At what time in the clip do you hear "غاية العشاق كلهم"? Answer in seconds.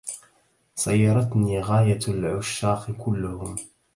1.61-3.55